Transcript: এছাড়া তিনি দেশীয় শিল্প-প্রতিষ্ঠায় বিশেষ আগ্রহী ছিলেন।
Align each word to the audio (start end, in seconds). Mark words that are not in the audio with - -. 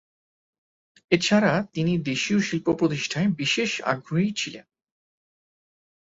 এছাড়া 1.11 1.53
তিনি 1.73 1.93
দেশীয় 2.01 2.39
শিল্প-প্রতিষ্ঠায় 2.39 3.29
বিশেষ 3.37 3.71
আগ্রহী 3.85 4.29
ছিলেন। 4.33 4.65